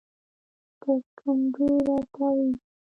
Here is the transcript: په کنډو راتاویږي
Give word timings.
په 0.81 0.89
کنډو 1.17 1.67
راتاویږي 1.87 2.59